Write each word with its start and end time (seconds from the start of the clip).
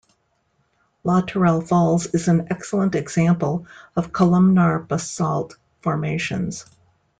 Latourell 1.05 1.61
Falls 1.61 2.07
is 2.07 2.27
an 2.27 2.47
excellent 2.49 2.95
example 2.95 3.67
of 3.95 4.11
columnar 4.11 4.79
basalt 4.79 5.57
formations. 5.81 6.65